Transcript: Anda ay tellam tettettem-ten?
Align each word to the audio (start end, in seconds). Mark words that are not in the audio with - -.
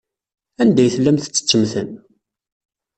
Anda 0.61 0.81
ay 0.83 0.89
tellam 0.95 1.17
tettettem-ten? 1.19 1.91